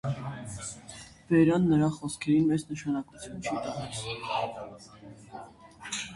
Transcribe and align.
Վերան 1.33 1.67
նրա 1.73 1.89
խոսքերին 1.97 2.47
մեծ 2.53 2.65
նշանակություն 2.73 3.45
չի 3.51 3.61
տալիս։ 3.67 4.01